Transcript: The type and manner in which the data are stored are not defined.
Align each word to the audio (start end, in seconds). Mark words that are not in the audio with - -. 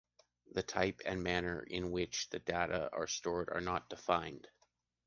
The 0.53 0.63
type 0.63 1.01
and 1.05 1.21
manner 1.21 1.61
in 1.61 1.91
which 1.91 2.27
the 2.31 2.39
data 2.39 2.89
are 2.91 3.05
stored 3.05 3.49
are 3.51 3.61
not 3.61 3.87
defined. 3.87 4.47